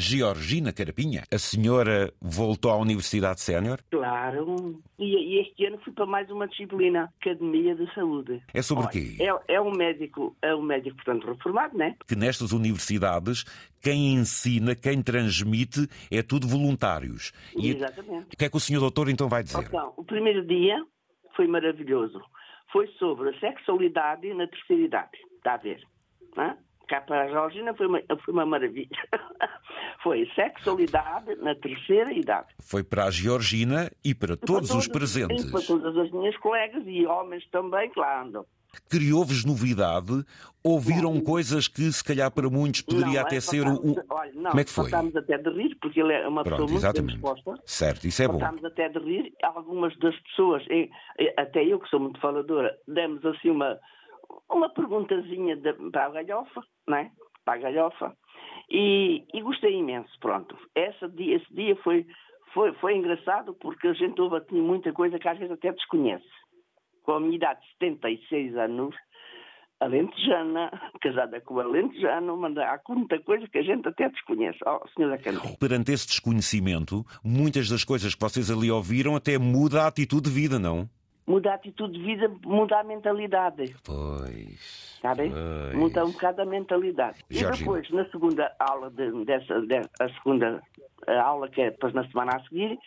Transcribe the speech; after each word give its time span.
Georgina 0.00 0.72
Carapinha. 0.72 1.24
A 1.30 1.38
senhora 1.38 2.10
voltou 2.20 2.72
à 2.72 2.76
Universidade 2.76 3.40
Sénior? 3.42 3.80
Claro. 3.90 4.80
E, 4.98 5.38
este 5.40 5.66
ano 5.66 5.78
fui 5.84 5.92
para 5.92 6.06
mais 6.06 6.30
uma 6.30 6.48
disciplina, 6.48 7.12
Academia 7.20 7.74
de 7.74 7.92
Saúde. 7.94 8.42
É 8.54 8.62
sobre 8.62 8.84
o 8.84 8.86
Olha, 8.86 8.92
quê? 8.92 9.16
É, 9.20 9.54
é 9.56 9.60
um 9.60 9.70
médico, 9.70 10.34
é 10.40 10.54
um 10.54 10.62
médico, 10.62 10.96
portanto, 10.96 11.26
reformado, 11.26 11.76
né? 11.76 11.94
Que 12.08 12.16
nestas 12.16 12.52
universidades, 12.52 13.44
quem 13.82 14.14
ensina, 14.14 14.74
quem 14.74 15.02
transmite, 15.02 15.86
é 16.10 16.22
tudo 16.22 16.48
voluntários. 16.48 17.32
E 17.54 17.70
Exatamente. 17.70 18.34
o 18.34 18.38
que 18.38 18.44
é 18.46 18.48
que 18.48 18.56
o 18.56 18.60
senhor 18.60 18.80
doutor 18.80 19.10
então 19.10 19.28
vai 19.28 19.42
dizer? 19.42 19.62
Então, 19.62 19.92
o 19.98 20.04
primeiro 20.04 20.46
dia 20.46 20.82
foi 21.36 21.46
maravilhoso. 21.46 22.22
Foi 22.72 22.86
sobre 22.98 23.28
a 23.28 23.38
sexualidade 23.38 24.32
na 24.32 24.46
terceira 24.46 24.82
idade. 24.82 25.18
Está 25.36 25.54
a 25.54 25.56
ver? 25.58 25.82
Hã? 26.38 26.56
Cá 26.90 27.00
para 27.02 27.22
a 27.22 27.28
Georgina 27.28 27.72
foi 27.74 27.86
uma, 27.86 28.00
foi 28.24 28.34
uma 28.34 28.44
maravilha. 28.44 28.88
foi 30.02 30.28
sexualidade 30.34 31.36
na 31.36 31.54
terceira 31.54 32.12
idade. 32.12 32.48
Foi 32.60 32.82
para 32.82 33.04
a 33.04 33.10
Georgina 33.12 33.90
e 34.04 34.12
para 34.12 34.36
todos 34.36 34.70
os 34.72 34.86
E 34.86 34.90
presentes. 34.90 35.48
para 35.52 35.62
todas 35.62 35.96
as 35.96 36.10
minhas 36.10 36.36
colegas 36.38 36.82
e 36.86 37.06
homens 37.06 37.46
também 37.52 37.88
que 37.90 38.00
lá 38.00 38.22
andam. 38.22 38.44
Criou-vos 38.88 39.44
novidade? 39.44 40.24
Ouviram 40.64 41.20
coisas 41.20 41.66
que, 41.68 41.90
se 41.92 42.02
calhar, 42.04 42.30
para 42.30 42.48
muitos 42.50 42.82
poderia 42.82 43.20
Não, 43.20 43.26
até 43.26 43.36
é, 43.36 43.40
ser 43.40 43.66
o. 43.66 43.74
o- 43.74 43.96
Olha, 44.10 44.32
não, 44.34 44.50
Como 44.50 44.60
é 44.60 44.64
que 44.64 44.70
foi? 44.70 44.90
Fartámos 44.90 45.16
até 45.16 45.38
de 45.38 45.50
rir, 45.50 45.76
porque 45.80 46.00
ele 46.00 46.12
é 46.12 46.26
uma 46.28 46.42
Pronto, 46.44 46.66
pessoa 46.66 46.68
muito 46.70 46.78
exatamente. 46.80 47.12
disposta. 47.12 47.54
Certo, 47.66 48.04
isso 48.06 48.22
é 48.22 48.26
bom. 48.28 48.38
Fartámos 48.38 48.64
até 48.64 48.88
de 48.88 48.98
rir. 48.98 49.32
Algumas 49.42 49.96
das 49.98 50.16
pessoas, 50.20 50.64
e- 50.68 50.90
e 51.18 51.34
até 51.36 51.64
eu 51.64 51.78
que 51.80 51.88
sou 51.88 51.98
muito 52.00 52.20
faladora, 52.20 52.76
demos 52.86 53.24
assim 53.26 53.50
uma, 53.50 53.78
uma 54.50 54.68
perguntazinha 54.68 55.56
de- 55.56 55.72
para 55.90 56.06
a 56.06 56.10
galhofa, 56.10 56.62
não 56.86 56.96
é? 56.98 57.10
Para 57.44 57.54
a 57.54 57.62
galhofa. 57.62 58.16
E, 58.70 59.24
e 59.34 59.40
gostei 59.42 59.74
imenso, 59.76 60.10
pronto. 60.20 60.56
Esse 60.74 61.08
dia, 61.08 61.36
esse 61.36 61.54
dia 61.54 61.76
foi, 61.82 62.06
foi, 62.54 62.72
foi 62.74 62.96
engraçado 62.96 63.54
porque 63.54 63.88
a 63.88 63.92
gente 63.92 64.20
ouve 64.20 64.36
assim, 64.36 64.60
muita 64.60 64.92
coisa 64.92 65.18
que 65.18 65.28
às 65.28 65.38
vezes 65.38 65.52
até 65.52 65.72
desconhece. 65.72 66.24
Com 67.02 67.12
a 67.12 67.20
minha 67.20 67.34
idade 67.36 67.60
de 67.60 67.66
76 67.78 68.56
anos, 68.56 68.94
alentejana, 69.80 70.70
casada 71.00 71.40
com 71.40 71.58
alentejano, 71.58 72.36
manda, 72.36 72.62
há 72.64 72.78
muita 72.92 73.18
coisa 73.20 73.48
que 73.48 73.58
a 73.58 73.62
gente 73.62 73.88
até 73.88 74.08
desconhece. 74.10 74.58
Oh, 74.66 74.86
senhora. 74.94 75.18
Perante 75.58 75.92
esse 75.92 76.06
desconhecimento, 76.06 77.04
muitas 77.24 77.68
das 77.68 77.82
coisas 77.84 78.14
que 78.14 78.20
vocês 78.20 78.50
ali 78.50 78.70
ouviram 78.70 79.16
até 79.16 79.38
muda 79.38 79.82
a 79.82 79.86
atitude 79.86 80.28
de 80.28 80.30
vida, 80.34 80.58
não? 80.58 80.88
Muda 81.26 81.52
a 81.52 81.54
atitude 81.54 81.92
de 81.98 82.04
vida, 82.04 82.28
muda 82.44 82.80
a 82.80 82.84
mentalidade. 82.84 83.74
Pois. 83.84 84.94
Está 84.96 85.14
bem? 85.14 85.30
pois. 85.30 85.74
Muda 85.74 86.04
um 86.04 86.10
bocado 86.10 86.42
a 86.42 86.44
mentalidade. 86.44 87.18
Georgina. 87.30 87.54
E 87.54 87.58
depois, 87.58 87.90
na 87.90 88.10
segunda 88.10 88.54
aula, 88.58 88.90
de- 88.90 89.24
dessa, 89.24 89.60
de- 89.62 89.88
a 90.00 90.08
segunda 90.14 90.62
aula, 91.22 91.48
que 91.48 91.60
é 91.62 91.70
depois 91.70 91.94
na 91.94 92.06
semana 92.08 92.32
a 92.36 92.40
seguir, 92.44 92.78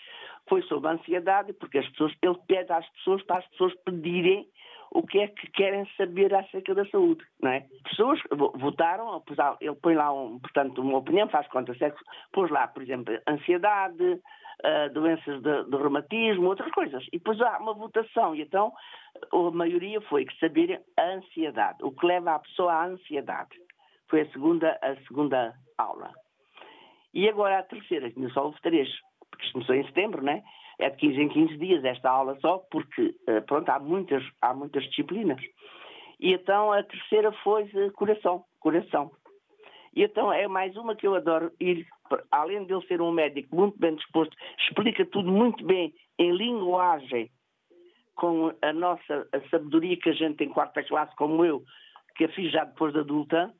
foi 0.49 0.61
sobre 0.63 0.89
a 0.89 0.93
ansiedade, 0.93 1.53
porque 1.53 1.77
as 1.77 1.87
pessoas, 1.89 2.13
ele 2.21 2.37
pede 2.47 2.71
às 2.71 2.87
pessoas 2.89 3.23
para 3.23 3.37
as 3.39 3.47
pessoas 3.47 3.73
pedirem 3.85 4.47
o 4.91 5.01
que 5.01 5.19
é 5.19 5.27
que 5.27 5.49
querem 5.51 5.87
saber 5.97 6.35
acerca 6.35 6.75
da 6.75 6.85
saúde, 6.89 7.23
não 7.41 7.49
é? 7.49 7.65
Pessoas 7.89 8.19
vo- 8.31 8.53
votaram, 8.57 9.13
apesar- 9.13 9.57
ele 9.59 9.73
põe 9.75 9.95
lá, 9.95 10.11
um, 10.13 10.37
portanto, 10.37 10.81
uma 10.81 10.99
opinião, 10.99 11.27
faz 11.29 11.47
conta 11.47 11.73
sexo, 11.75 12.03
pôs 12.31 12.51
lá, 12.51 12.67
por 12.67 12.83
exemplo, 12.83 13.17
ansiedade, 13.27 14.19
ah, 14.63 14.87
doenças 14.89 15.41
de, 15.41 15.63
de 15.65 15.75
reumatismo, 15.75 16.47
outras 16.47 16.71
coisas. 16.71 17.03
E 17.11 17.17
depois 17.17 17.39
há 17.41 17.57
uma 17.59 17.73
votação, 17.73 18.35
e 18.35 18.41
então 18.41 18.71
a 19.31 19.51
maioria 19.51 19.99
foi 20.01 20.25
que 20.25 20.39
saberem 20.39 20.79
a 20.97 21.03
ansiedade, 21.15 21.83
o 21.83 21.91
que 21.91 22.05
leva 22.05 22.35
a 22.35 22.39
pessoa 22.39 22.73
à 22.73 22.85
ansiedade. 22.85 23.57
Foi 24.09 24.21
a 24.21 24.31
segunda, 24.31 24.77
a 24.81 24.95
segunda 25.07 25.53
aula. 25.77 26.11
E 27.13 27.27
agora 27.27 27.59
a 27.59 27.63
terceira, 27.63 28.09
que 28.09 28.29
só 28.29 28.45
houve 28.45 28.59
três, 28.61 28.89
porque 29.29 29.51
começou 29.51 29.75
em 29.75 29.85
setembro, 29.85 30.23
né? 30.23 30.41
É 30.79 30.89
de 30.89 30.97
15 30.97 31.21
em 31.21 31.29
15 31.29 31.57
dias 31.57 31.85
esta 31.85 32.09
aula 32.09 32.37
só, 32.39 32.59
porque, 32.71 33.13
eh, 33.27 33.41
pronto, 33.41 33.69
há 33.69 33.79
muitas, 33.79 34.23
há 34.41 34.53
muitas 34.53 34.83
disciplinas. 34.85 35.39
E 36.19 36.33
então 36.33 36.71
a 36.71 36.81
terceira 36.83 37.31
foi 37.43 37.69
coração, 37.91 38.43
coração. 38.59 39.11
E 39.95 40.03
então 40.03 40.33
é 40.33 40.47
mais 40.47 40.75
uma 40.75 40.95
que 40.95 41.05
eu 41.05 41.15
adoro 41.15 41.51
ir, 41.59 41.85
além 42.31 42.65
de 42.65 42.73
ele 42.73 42.85
ser 42.87 43.01
um 43.01 43.11
médico 43.11 43.55
muito 43.55 43.77
bem 43.77 43.95
disposto, 43.95 44.35
explica 44.59 45.05
tudo 45.05 45.31
muito 45.31 45.63
bem 45.63 45.93
em 46.17 46.31
linguagem, 46.35 47.29
com 48.15 48.53
a 48.61 48.73
nossa 48.73 49.27
a 49.31 49.49
sabedoria 49.49 49.97
que 49.97 50.09
a 50.09 50.13
gente 50.13 50.37
tem 50.37 50.47
em 50.47 50.53
quarta 50.53 50.83
classe, 50.83 51.15
como 51.15 51.45
eu, 51.45 51.63
que 52.15 52.25
a 52.25 52.29
fiz 52.29 52.51
já 52.51 52.63
depois 52.63 52.93
de 52.93 52.99
adulta, 52.99 53.53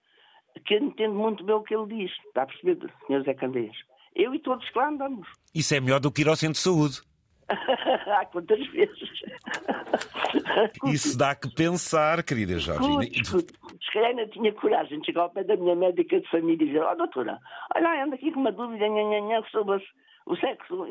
que 0.66 0.76
entende 0.76 1.14
muito 1.14 1.44
bem 1.44 1.56
o 1.56 1.64
que 1.64 1.76
ele 1.76 1.88
diz. 1.88 2.12
Está 2.28 2.44
a 2.44 2.46
perceber, 2.46 2.92
Sr. 3.08 3.24
Zé 3.24 3.34
Candeias? 3.34 3.76
Eu 4.16 4.34
e 4.34 4.40
todos 4.40 4.68
que 4.70 4.78
lá 4.78 4.90
andamos. 4.90 5.28
Isso 5.54 5.74
é 5.74 5.80
melhor 5.80 6.00
do 6.00 6.12
que 6.12 6.22
ir 6.22 6.28
ao 6.28 6.36
centro 6.36 6.54
de 6.54 6.60
saúde. 6.60 7.02
Há 7.50 8.26
quantas 8.26 8.66
vezes? 8.68 9.10
Isso 10.86 11.18
dá 11.18 11.36
que 11.36 11.54
pensar, 11.54 12.24
querida 12.24 12.58
Georgina. 12.58 13.04
Escute, 13.04 13.22
escute. 13.22 13.54
Se 13.94 14.00
calhar 14.00 14.09
ainda 14.09 14.26
tinha 14.26 14.52
coragem 14.54 15.00
de 15.00 15.06
chegar 15.06 15.22
ao 15.22 15.30
pé 15.30 15.44
da 15.44 15.56
minha 15.56 15.76
médica 15.76 16.20
de 16.20 16.28
família 16.28 16.64
e 16.64 16.66
dizer: 16.66 16.80
Ó, 16.80 16.96
doutora, 16.96 17.40
olha, 17.76 18.04
ando 18.04 18.16
aqui 18.16 18.31
com 18.31 18.40
uma 18.40 18.52
dúvida 18.52 18.88
nha, 18.88 19.04
nha, 19.04 19.20
nha, 19.20 19.44
sobre 19.52 19.80
o 20.26 20.36
sexo. 20.36 20.88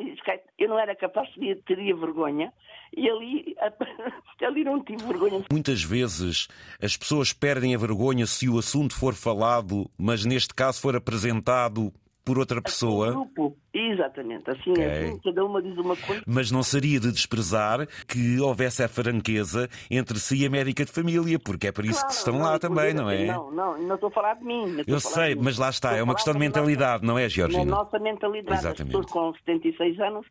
Eu 0.57 0.69
não 0.69 0.79
era 0.79 0.95
capaz, 0.95 1.29
teria, 1.35 1.57
teria 1.67 1.97
vergonha. 1.97 2.53
E 2.97 3.11
ali, 3.11 3.57
ali 4.41 4.63
não 4.63 4.85
tive 4.85 5.05
vergonha. 5.05 5.43
Muitas 5.51 5.83
vezes 5.83 6.47
as 6.81 6.97
pessoas 6.97 7.33
perdem 7.33 7.75
a 7.75 7.79
vergonha 7.79 8.25
se 8.25 8.49
o 8.49 8.57
assunto 8.57 8.95
for 8.95 9.15
falado, 9.15 9.91
mas 9.99 10.25
neste 10.25 10.55
caso 10.55 10.81
for 10.81 10.95
apresentado 10.95 11.93
por 12.25 12.39
outra 12.39 12.61
pessoa. 12.63 13.11
Grupo. 13.13 13.57
Exatamente. 13.75 14.51
Assim, 14.51 14.71
Ok. 14.71 14.85
assim, 14.85 15.19
cada 15.25 15.45
uma 15.45 15.61
diz 15.63 15.77
uma 15.79 15.97
coisa. 15.97 16.23
Mas 16.27 16.51
não 16.51 16.63
seria 16.63 17.01
de 17.01 17.11
desprezar 17.11 17.87
que 18.07 18.39
houvesse 18.41 18.83
a 18.83 18.89
franqueza 18.89 19.69
entre 19.91 20.19
si 20.19 20.43
e 20.43 20.47
a 20.47 20.51
médica 20.51 20.85
de 20.85 20.93
família, 20.93 21.39
porque 21.39 21.67
é 21.69 21.73
por 21.73 21.85
isso 21.85 22.01
que 22.01 22.07
Claro, 22.07 22.17
estão 22.19 22.35
não, 22.35 22.45
lá 22.45 22.57
e 22.57 22.59
também, 22.59 22.95
por 22.95 23.03
não 23.03 23.11
é? 23.11 23.25
Não, 23.27 23.51
não, 23.51 23.79
não 23.83 23.95
estou 23.95 24.09
a 24.09 24.13
falar 24.13 24.35
de 24.35 24.45
mim. 24.45 24.67
não 24.67 24.85
Eu 24.87 25.01
sei, 25.01 25.35
mas 25.35 25.59
lá 25.59 25.71
está, 25.71 25.89
Estou 25.89 26.01
é 26.01 26.03
uma 26.03 26.15
questão 26.15 26.33
de 26.33 26.39
da 26.39 26.45
mentalidade, 26.45 27.05
não 27.07 27.19
é, 27.19 27.29
Georgina? 27.29 27.65
Na 27.65 27.71
nossa 27.83 27.99
mentalidade, 27.99 28.59
Exatamente. 28.61 28.97
as 28.97 29.05
pessoas 29.07 29.33
com 29.33 29.39
76 29.39 30.01
anos 30.01 30.27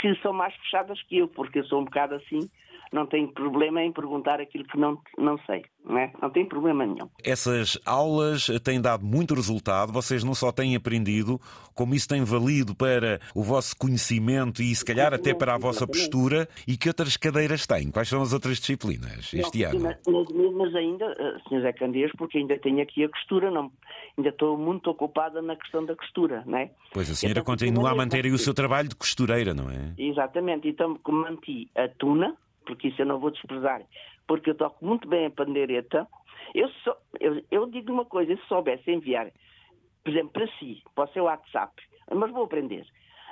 que 0.00 0.14
são 0.22 0.32
mais 0.32 0.54
fechadas 0.56 1.00
que 1.08 1.18
eu, 1.18 1.28
porque 1.28 1.58
eu 1.58 1.64
sou 1.64 1.80
um 1.80 1.84
bocado 1.84 2.14
assim, 2.14 2.48
não 2.92 3.06
tenho 3.06 3.28
problema 3.28 3.82
em 3.82 3.92
perguntar 3.92 4.40
aquilo 4.40 4.64
que 4.64 4.78
não, 4.78 4.98
não 5.16 5.38
sei, 5.46 5.64
não 5.84 5.98
é? 5.98 6.12
Não 6.20 6.30
tem 6.30 6.46
problema 6.46 6.86
nenhum. 6.86 7.08
Essas 7.24 7.78
aulas 7.84 8.46
têm 8.62 8.80
dado 8.80 9.04
muito 9.04 9.34
resultado, 9.34 9.92
vocês 9.92 10.24
não 10.24 10.34
só 10.34 10.50
têm 10.52 10.76
aprendido, 10.76 11.40
como 11.74 11.94
isso 11.94 12.08
tem 12.08 12.22
valido 12.24 12.74
para 12.74 13.20
o 13.34 13.42
vosso 13.42 13.76
conhecimento 13.76 14.62
e 14.62 14.74
se 14.74 14.84
calhar 14.84 15.12
até 15.14 15.34
para 15.34 15.54
a 15.54 15.58
vossa 15.58 15.86
postura. 15.86 16.48
E 16.66 16.76
que 16.76 16.88
outras 16.88 17.16
cadeiras 17.16 17.66
têm? 17.66 17.90
Quais 17.90 18.08
são 18.08 18.22
as 18.22 18.32
outras 18.32 18.58
disciplinas 18.58 19.32
este 19.32 19.62
Não, 19.62 19.70
ano? 19.70 19.96
Nas, 20.06 20.28
mesmas 20.28 20.74
ainda, 20.74 21.04
eh, 21.18 21.38
Sr. 21.48 21.62
Zé 21.62 21.72
Candeias, 21.72 22.10
porque 22.16 22.38
ainda 22.38 22.58
tenho 22.58 22.82
aqui 22.82 23.04
a 23.04 23.08
costura, 23.08 23.50
não, 23.50 23.70
ainda 24.16 24.30
estou 24.30 24.56
muito 24.56 24.90
ocupada 24.90 25.40
na 25.40 25.56
questão 25.56 25.84
da 25.84 25.94
costura, 25.94 26.42
não 26.46 26.58
é? 26.58 26.70
Pois 26.92 27.10
a 27.10 27.14
senhora 27.14 27.40
Então, 27.40 27.54
continua 27.54 27.90
a 27.90 27.94
manter 27.94 28.24
aí 28.24 28.32
o 28.32 28.38
seu 28.38 28.54
trabalho 28.54 28.88
de 28.88 28.96
costureira, 28.96 29.54
não 29.54 29.70
é? 29.70 29.92
Exatamente, 29.98 30.68
então 30.68 30.96
como 31.02 31.22
manti 31.22 31.68
a 31.74 31.88
tuna, 31.88 32.36
porque 32.68 32.88
isso 32.88 33.00
eu 33.00 33.06
não 33.06 33.18
vou 33.18 33.30
desprezar, 33.30 33.82
porque 34.26 34.50
eu 34.50 34.54
toco 34.54 34.84
muito 34.84 35.08
bem 35.08 35.26
a 35.26 35.30
pandeireta. 35.30 36.06
Eu, 36.54 36.68
só, 36.84 36.94
eu, 37.18 37.42
eu 37.50 37.66
digo 37.66 37.90
uma 37.90 38.04
coisa, 38.04 38.36
se 38.36 38.46
soubesse 38.46 38.90
enviar, 38.90 39.30
por 40.04 40.10
exemplo, 40.10 40.30
para 40.30 40.46
si, 40.58 40.82
para 40.94 41.04
o 41.04 41.12
seu 41.12 41.24
WhatsApp, 41.24 41.72
mas 42.14 42.30
vou 42.30 42.44
aprender, 42.44 42.86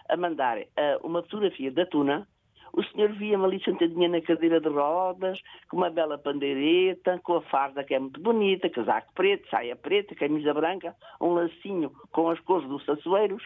a 0.09 0.17
mandar 0.17 0.59
eh, 0.59 0.99
uma 1.03 1.23
fotografia 1.23 1.71
da 1.71 1.85
tuna, 1.85 2.27
o 2.73 2.83
senhor 2.85 3.13
via-me 3.13 3.45
ali 3.45 3.63
sentadinha 3.63 4.09
na 4.09 4.21
cadeira 4.21 4.61
de 4.61 4.69
rodas, 4.69 5.39
com 5.69 5.77
uma 5.77 5.91
bela 5.91 6.19
pandeireta, 6.19 7.21
com 7.23 7.35
a 7.35 7.43
farda 7.43 7.85
que 7.85 7.95
é 7.95 7.99
muito 7.99 8.21
bonita, 8.21 8.69
casaco 8.69 9.13
preto, 9.15 9.49
saia 9.51 9.77
preta, 9.77 10.15
camisa 10.15 10.53
branca, 10.53 10.95
um 11.21 11.35
lacinho 11.35 11.91
com 12.11 12.31
as 12.31 12.41
cores 12.41 12.69
dos 12.69 12.85
saçoeiros. 12.85 13.43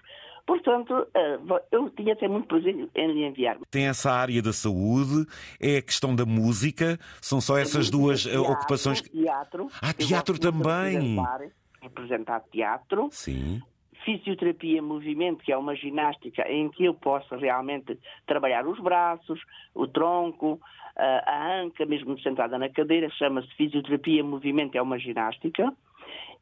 Portanto, 0.50 1.06
eh, 1.14 1.38
eu 1.70 1.88
tinha 1.90 2.12
até 2.12 2.26
muito 2.26 2.48
prazer 2.48 2.74
em 2.92 3.12
lhe 3.12 3.24
enviar. 3.24 3.56
Tem 3.70 3.86
essa 3.86 4.10
área 4.10 4.42
da 4.42 4.52
saúde, 4.52 5.24
é 5.60 5.76
a 5.76 5.82
questão 5.82 6.12
da 6.12 6.26
música, 6.26 6.98
são 7.22 7.40
só 7.40 7.56
essas 7.56 7.88
duas 7.88 8.26
eh, 8.26 8.30
Teatro, 8.30 8.52
ocupações. 8.52 9.00
Teatro. 9.00 9.68
Ah, 9.80 9.92
teatro 9.92 10.40
também. 10.40 10.94
Representar, 10.94 11.40
representar 11.80 12.40
teatro. 12.50 13.08
Sim. 13.12 13.62
Fisioterapia 14.04 14.82
movimento, 14.82 15.44
que 15.44 15.52
é 15.52 15.56
uma 15.56 15.76
ginástica 15.76 16.42
em 16.50 16.68
que 16.68 16.84
eu 16.84 16.94
posso 16.94 17.36
realmente 17.36 17.96
trabalhar 18.26 18.66
os 18.66 18.80
braços, 18.80 19.40
o 19.72 19.86
tronco, 19.86 20.60
a 20.96 21.60
anca, 21.60 21.86
mesmo 21.86 22.18
sentada 22.18 22.58
na 22.58 22.68
cadeira, 22.68 23.08
chama-se 23.10 23.54
fisioterapia 23.54 24.24
movimento, 24.24 24.74
é 24.74 24.82
uma 24.82 24.98
ginástica. 24.98 25.72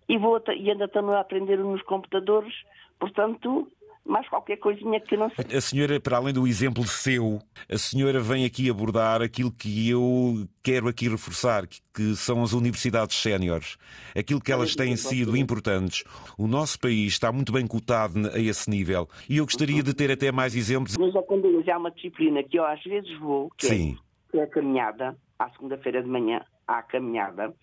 E, 0.08 0.16
vou, 0.16 0.42
e 0.56 0.70
ainda 0.70 0.86
estamos 0.86 1.12
a 1.14 1.20
aprender 1.20 1.58
nos 1.58 1.82
computadores, 1.82 2.54
portanto, 2.98 3.70
mais 4.08 4.26
qualquer 4.28 4.56
coisinha 4.56 4.98
que 5.00 5.16
não 5.16 5.30
sei. 5.30 5.56
A 5.56 5.60
senhora, 5.60 6.00
para 6.00 6.16
além 6.16 6.32
do 6.32 6.46
exemplo 6.46 6.82
seu, 6.84 7.38
a 7.70 7.76
senhora 7.76 8.18
vem 8.18 8.44
aqui 8.44 8.70
abordar 8.70 9.20
aquilo 9.20 9.52
que 9.52 9.90
eu 9.90 10.48
quero 10.62 10.88
aqui 10.88 11.08
reforçar, 11.08 11.66
que 11.66 12.16
são 12.16 12.42
as 12.42 12.52
universidades 12.52 13.16
séniores. 13.20 13.76
Aquilo 14.16 14.40
que 14.40 14.50
elas 14.50 14.74
têm 14.74 14.96
sido 14.96 15.36
importantes. 15.36 16.04
O 16.38 16.46
nosso 16.46 16.80
país 16.80 17.12
está 17.12 17.30
muito 17.30 17.52
bem 17.52 17.66
cotado 17.66 18.30
a 18.34 18.38
esse 18.38 18.70
nível. 18.70 19.08
E 19.28 19.36
eu 19.36 19.44
gostaria 19.44 19.82
de 19.82 19.94
ter 19.94 20.10
até 20.10 20.32
mais 20.32 20.56
exemplos. 20.56 20.96
Mas 20.96 21.12
quando 21.26 21.62
já 21.62 21.74
há 21.74 21.78
uma 21.78 21.90
disciplina 21.90 22.42
que 22.42 22.58
eu 22.58 22.64
às 22.64 22.82
vezes 22.82 23.16
vou, 23.18 23.50
que, 23.58 23.66
Sim. 23.66 23.98
É, 24.28 24.32
que 24.32 24.38
é 24.38 24.42
a 24.42 24.46
caminhada, 24.46 25.16
à 25.38 25.50
segunda-feira 25.50 26.02
de 26.02 26.08
manhã, 26.08 26.42
à 26.66 26.82
caminhada. 26.82 27.54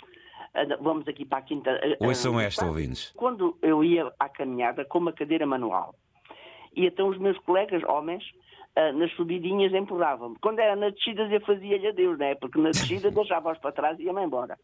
Vamos 0.79 1.05
aqui 1.07 1.25
para 1.25 1.39
a 1.39 1.41
quinta. 1.41 1.71
Ouçam 1.99 2.39
esta, 2.39 2.65
ouvintes. 2.65 3.11
Quando 3.15 3.57
eu 3.61 3.83
ia 3.83 4.09
à 4.17 4.29
caminhada 4.29 4.85
com 4.85 4.99
uma 4.99 5.11
cadeira 5.11 5.45
manual, 5.45 5.93
e 6.75 6.85
então 6.85 7.09
os 7.09 7.17
meus 7.17 7.37
colegas, 7.39 7.83
homens, 7.83 8.23
nas 8.95 9.11
subidinhas 9.13 9.73
empurravam-me. 9.73 10.35
Quando 10.41 10.59
era 10.59 10.75
na 10.75 10.89
descida 10.89 11.23
eu 11.23 11.41
fazia-lhe 11.41 11.87
adeus, 11.87 12.17
não 12.19 12.25
é? 12.25 12.35
Porque 12.35 12.59
na 12.59 12.71
descida 12.71 13.09
deixava-os 13.11 13.57
para 13.59 13.71
trás 13.71 13.97
e 13.99 14.03
ia-me 14.03 14.23
embora. 14.23 14.57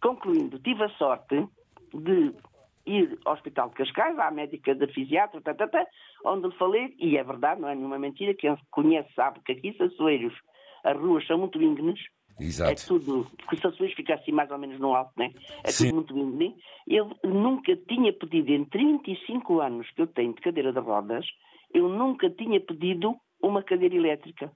Concluindo, 0.00 0.58
tive 0.58 0.84
a 0.84 0.88
sorte 0.90 1.46
de 1.92 2.32
ir 2.86 3.18
ao 3.24 3.34
Hospital 3.34 3.68
de 3.68 3.74
Cascais, 3.74 4.18
à 4.18 4.30
médica 4.30 4.74
da 4.74 4.88
fisiatra, 4.88 5.40
tá, 5.42 5.52
tá, 5.54 5.68
tá, 5.68 5.86
onde 6.24 6.48
lhe 6.48 6.54
falei, 6.56 6.94
e 6.98 7.16
é 7.18 7.22
verdade, 7.22 7.60
não 7.60 7.68
é 7.68 7.74
nenhuma 7.74 7.98
mentira, 7.98 8.34
quem 8.34 8.56
conhece 8.70 9.12
sabe 9.14 9.40
que 9.44 9.52
aqui, 9.52 9.74
Sassoeiros, 9.76 10.34
as 10.82 10.96
ruas 10.96 11.26
são 11.26 11.38
muito 11.38 11.60
íngreme, 11.60 11.94
Exato. 12.40 12.70
É 12.70 12.74
tudo, 12.74 13.26
porque 13.38 13.56
se 13.56 13.62
Sassueiros 13.62 13.94
fica 13.94 14.14
assim 14.14 14.32
mais 14.32 14.50
ou 14.50 14.58
menos 14.58 14.78
no 14.78 14.94
alto, 14.94 15.12
né? 15.16 15.32
É 15.62 15.70
Sim. 15.70 15.90
tudo 15.90 15.94
muito 15.94 16.18
íngreme. 16.18 16.56
Eu 16.86 17.10
nunca 17.22 17.76
tinha 17.76 18.12
pedido, 18.12 18.50
em 18.50 18.64
35 18.64 19.60
anos 19.60 19.90
que 19.90 20.02
eu 20.02 20.06
tenho 20.06 20.34
de 20.34 20.40
cadeira 20.40 20.72
de 20.72 20.80
rodas, 20.80 21.26
eu 21.74 21.88
nunca 21.88 22.30
tinha 22.30 22.60
pedido 22.60 23.14
uma 23.42 23.62
cadeira 23.62 23.94
elétrica. 23.94 24.50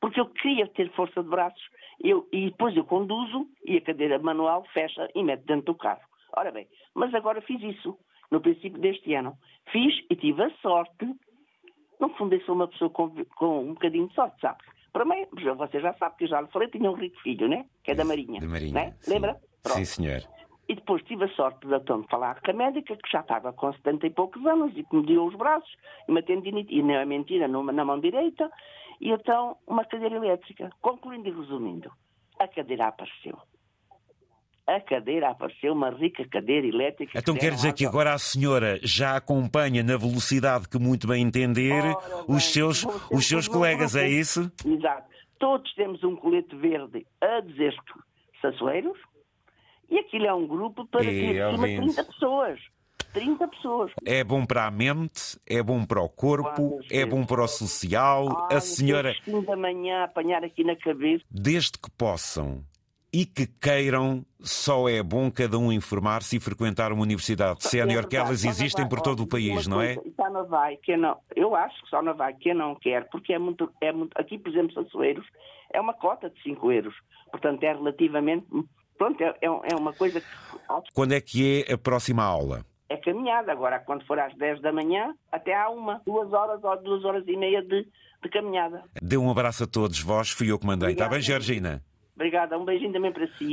Porque 0.00 0.18
eu 0.18 0.26
queria 0.26 0.66
ter 0.66 0.90
força 0.92 1.22
de 1.22 1.28
braços, 1.28 1.62
eu, 2.02 2.26
e 2.32 2.46
depois 2.46 2.74
eu 2.74 2.84
conduzo 2.84 3.46
e 3.64 3.76
a 3.76 3.80
cadeira 3.82 4.18
manual 4.18 4.64
fecha 4.72 5.08
e 5.14 5.22
mete 5.22 5.44
dentro 5.44 5.66
do 5.66 5.74
carro. 5.74 6.00
Ora 6.36 6.50
bem, 6.50 6.66
mas 6.94 7.14
agora 7.14 7.42
fiz 7.42 7.60
isso, 7.62 7.98
no 8.30 8.40
princípio 8.40 8.80
deste 8.80 9.12
ano. 9.14 9.36
Fiz 9.70 9.94
e 10.08 10.16
tive 10.16 10.42
a 10.42 10.50
sorte, 10.62 11.06
no 12.00 12.08
fundo 12.10 12.34
eu 12.34 12.40
sou 12.42 12.54
uma 12.54 12.68
pessoa 12.68 12.88
com, 12.88 13.10
com 13.36 13.60
um 13.60 13.74
bocadinho 13.74 14.08
de 14.08 14.14
sorte, 14.14 14.40
sabe? 14.40 14.58
Para 14.92 15.04
mim, 15.04 15.26
você 15.56 15.80
já 15.80 15.94
sabe 15.94 16.16
que 16.16 16.24
eu 16.24 16.28
já 16.28 16.40
lhe 16.40 16.48
falei, 16.48 16.68
tinha 16.68 16.90
um 16.90 16.94
rico 16.94 17.20
filho, 17.20 17.48
né? 17.48 17.66
Que 17.84 17.92
é 17.92 17.94
da 17.94 18.04
Marinha. 18.04 18.40
Da 18.40 18.46
Marinha. 18.46 18.72
Né? 18.72 18.94
Lembra? 19.06 19.40
Pronto. 19.62 19.78
Sim, 19.78 19.84
senhor. 19.84 20.22
E 20.68 20.74
depois 20.74 21.02
tive 21.02 21.24
a 21.24 21.28
sorte 21.30 21.66
de 21.66 21.74
então 21.74 22.04
falar 22.04 22.40
com 22.40 22.50
a 22.50 22.54
médica, 22.54 22.96
que 22.96 23.10
já 23.10 23.20
estava 23.20 23.52
com 23.52 23.72
70 23.72 24.06
e 24.06 24.10
poucos 24.10 24.44
anos 24.46 24.72
e 24.76 24.84
que 24.84 24.96
me 24.96 25.04
deu 25.04 25.24
os 25.24 25.34
braços, 25.34 25.72
e 26.06 26.10
uma 26.10 26.22
tendinite, 26.22 26.72
e 26.72 26.82
não 26.82 26.94
é 26.94 27.04
mentira, 27.04 27.48
numa, 27.48 27.72
na 27.72 27.84
mão 27.84 27.98
direita, 27.98 28.50
e 29.00 29.10
então 29.10 29.56
uma 29.66 29.84
cadeira 29.84 30.16
elétrica. 30.16 30.70
Concluindo 30.80 31.28
e 31.28 31.32
resumindo, 31.32 31.90
a 32.38 32.46
cadeira 32.46 32.86
apareceu. 32.86 33.36
A 34.70 34.80
cadeira 34.80 35.30
apareceu, 35.30 35.72
uma 35.72 35.90
rica 35.90 36.24
cadeira 36.28 36.64
elétrica. 36.64 37.18
Então 37.18 37.34
quer 37.34 37.52
dizer 37.52 37.72
que 37.72 37.84
agora 37.84 38.14
a 38.14 38.18
senhora 38.18 38.78
já 38.84 39.16
acompanha 39.16 39.82
na 39.82 39.96
velocidade 39.96 40.68
que 40.68 40.78
muito 40.78 41.08
bem 41.08 41.24
entender 41.24 41.82
Ora, 41.82 42.24
os 42.28 42.44
seus, 42.52 42.86
os 43.10 43.26
seus 43.26 43.48
colegas, 43.48 43.96
é 43.96 44.08
isso? 44.08 44.50
Exato. 44.64 45.10
Todos 45.40 45.74
temos 45.74 46.04
um 46.04 46.14
colete 46.14 46.54
verde 46.54 47.04
a 47.20 47.40
dizer 47.40 47.74
Sassueiros 48.40 48.96
e 49.90 49.98
aquilo 49.98 50.26
é 50.26 50.34
um 50.34 50.46
grupo 50.46 50.86
para 50.86 51.02
ter 51.02 51.42
acima 51.42 51.66
de 51.66 51.76
30 51.76 52.04
pessoas. 52.04 52.60
30 53.12 53.48
pessoas. 53.48 53.92
É 54.04 54.22
bom 54.22 54.46
para 54.46 54.66
a 54.66 54.70
mente, 54.70 55.36
é 55.48 55.60
bom 55.62 55.84
para 55.84 56.00
o 56.00 56.08
corpo, 56.08 56.78
é 56.88 57.04
bom 57.04 57.24
para 57.26 57.42
o 57.42 57.48
social. 57.48 58.46
Ai, 58.48 58.58
a 58.58 58.60
senhora. 58.60 59.14
da 59.46 59.56
manhã 59.56 60.04
apanhar 60.04 60.44
aqui 60.44 60.62
na 60.62 60.76
cabeça. 60.76 61.24
Desde 61.28 61.72
que 61.72 61.90
possam 61.90 62.64
e 63.12 63.26
que 63.26 63.46
queiram, 63.46 64.24
só 64.40 64.88
é 64.88 65.02
bom 65.02 65.30
cada 65.30 65.58
um 65.58 65.72
informar-se 65.72 66.36
e 66.36 66.40
frequentar 66.40 66.92
uma 66.92 67.02
universidade 67.02 67.64
sénior, 67.64 68.06
que 68.06 68.16
elas 68.16 68.44
existem 68.44 68.88
por 68.88 69.00
todo 69.00 69.24
o 69.24 69.26
país, 69.26 69.66
não 69.66 69.82
é? 69.82 69.96
Só 70.16 70.30
não 70.30 70.46
vai, 70.46 70.76
que 70.76 70.96
não. 70.96 71.16
Eu 71.34 71.54
acho 71.56 71.82
que 71.82 71.90
só 71.90 72.00
não 72.02 72.14
vai 72.14 72.34
quem 72.34 72.54
não 72.54 72.74
quer, 72.76 73.08
porque 73.10 73.32
é 73.32 73.38
muito, 73.38 73.70
é 73.80 73.92
muito. 73.92 74.18
Aqui, 74.18 74.38
por 74.38 74.50
exemplo, 74.50 74.72
Sassueiros 74.74 75.26
é 75.72 75.80
uma 75.80 75.92
cota 75.94 76.30
de 76.30 76.40
5 76.42 76.72
euros. 76.72 76.94
Portanto, 77.30 77.62
é 77.64 77.72
relativamente. 77.72 78.46
Pronto, 78.96 79.20
é, 79.22 79.34
é 79.42 79.76
uma 79.76 79.92
coisa 79.92 80.20
que. 80.20 80.26
Quando 80.94 81.12
é 81.12 81.20
que 81.20 81.64
é 81.66 81.72
a 81.72 81.78
próxima 81.78 82.22
aula? 82.22 82.64
É 82.88 82.96
caminhada. 82.96 83.50
Agora, 83.50 83.80
quando 83.80 84.06
for 84.06 84.18
às 84.18 84.36
10 84.36 84.60
da 84.60 84.72
manhã, 84.72 85.14
até 85.32 85.54
há 85.54 85.68
uma, 85.68 86.00
duas 86.06 86.32
horas 86.32 86.62
ou 86.62 86.82
duas 86.82 87.04
horas 87.04 87.24
e 87.26 87.36
meia 87.36 87.62
de, 87.62 87.86
de 88.22 88.28
caminhada. 88.30 88.84
Dê 89.00 89.16
um 89.16 89.30
abraço 89.30 89.64
a 89.64 89.66
todos 89.66 90.00
vós, 90.00 90.30
fui 90.30 90.50
eu 90.50 90.58
que 90.58 90.66
mandei. 90.66 90.92
Está 90.92 91.08
bem, 91.08 91.20
Georgina? 91.20 91.82
Obrigada, 92.20 92.58
um 92.58 92.66
beijinho 92.66 92.92
também 92.92 93.10
para 93.10 93.26
si. 93.38 93.48